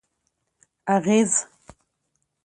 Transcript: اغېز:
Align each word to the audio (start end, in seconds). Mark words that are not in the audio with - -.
اغېز: 0.95 1.33